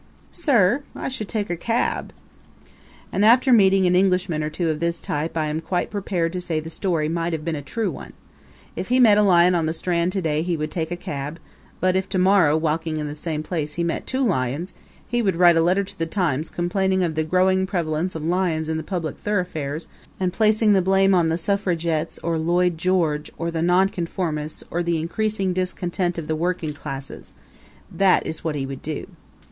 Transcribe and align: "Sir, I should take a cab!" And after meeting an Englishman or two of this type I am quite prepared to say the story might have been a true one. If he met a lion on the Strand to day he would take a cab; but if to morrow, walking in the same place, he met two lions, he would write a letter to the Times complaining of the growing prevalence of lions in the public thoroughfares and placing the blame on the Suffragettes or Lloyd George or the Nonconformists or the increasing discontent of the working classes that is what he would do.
"Sir, 0.31 0.81
I 0.95 1.09
should 1.09 1.29
take 1.29 1.51
a 1.51 1.55
cab!" 1.55 2.11
And 3.11 3.23
after 3.23 3.53
meeting 3.53 3.85
an 3.85 3.95
Englishman 3.95 4.41
or 4.41 4.49
two 4.49 4.67
of 4.69 4.79
this 4.79 4.99
type 4.99 5.37
I 5.37 5.45
am 5.45 5.61
quite 5.61 5.91
prepared 5.91 6.33
to 6.33 6.41
say 6.41 6.59
the 6.59 6.71
story 6.71 7.07
might 7.07 7.33
have 7.33 7.45
been 7.45 7.55
a 7.55 7.61
true 7.61 7.91
one. 7.91 8.13
If 8.75 8.87
he 8.87 8.99
met 8.99 9.19
a 9.19 9.21
lion 9.21 9.53
on 9.53 9.67
the 9.67 9.75
Strand 9.75 10.11
to 10.13 10.21
day 10.23 10.41
he 10.41 10.57
would 10.57 10.71
take 10.71 10.89
a 10.89 10.95
cab; 10.95 11.37
but 11.79 11.95
if 11.95 12.09
to 12.09 12.17
morrow, 12.17 12.57
walking 12.57 12.97
in 12.97 13.07
the 13.07 13.13
same 13.13 13.43
place, 13.43 13.75
he 13.75 13.83
met 13.83 14.07
two 14.07 14.25
lions, 14.25 14.73
he 15.07 15.21
would 15.21 15.35
write 15.35 15.55
a 15.55 15.61
letter 15.61 15.83
to 15.83 15.99
the 15.99 16.07
Times 16.07 16.49
complaining 16.49 17.03
of 17.03 17.13
the 17.13 17.23
growing 17.23 17.67
prevalence 17.67 18.15
of 18.15 18.23
lions 18.23 18.69
in 18.69 18.77
the 18.77 18.81
public 18.83 19.19
thoroughfares 19.19 19.87
and 20.19 20.33
placing 20.33 20.73
the 20.73 20.81
blame 20.81 21.13
on 21.13 21.29
the 21.29 21.37
Suffragettes 21.37 22.17
or 22.23 22.39
Lloyd 22.39 22.75
George 22.75 23.29
or 23.37 23.51
the 23.51 23.61
Nonconformists 23.61 24.63
or 24.71 24.81
the 24.81 24.97
increasing 24.97 25.53
discontent 25.53 26.17
of 26.17 26.25
the 26.25 26.35
working 26.35 26.73
classes 26.73 27.33
that 27.91 28.25
is 28.25 28.43
what 28.43 28.55
he 28.55 28.65
would 28.65 28.81
do. 28.81 29.05